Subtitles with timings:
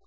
[0.00, 0.04] 下一時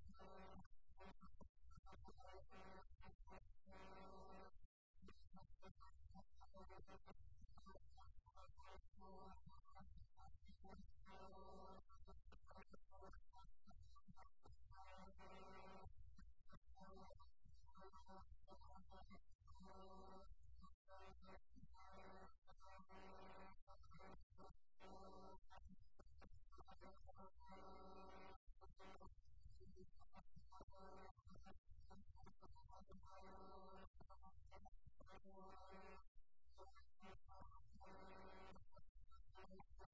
[8.99, 9.35] Oh,